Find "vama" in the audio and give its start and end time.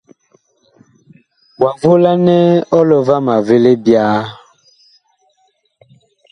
3.07-3.35